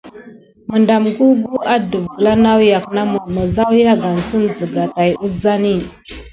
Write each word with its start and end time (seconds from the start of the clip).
Məɗam 0.69 1.03
gugu 1.17 1.55
adəf 1.73 2.05
gəla 2.15 2.31
nawyak 2.43 2.85
namə, 2.95 3.17
məzawyagansəm 3.35 4.43
zəga 4.57 4.83
tay 4.95 5.11
əzani. 5.25 5.73